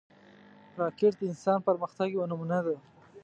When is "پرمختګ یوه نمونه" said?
1.67-2.59